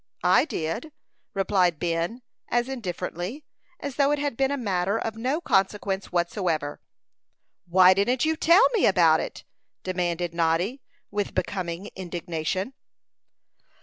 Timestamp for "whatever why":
6.11-7.93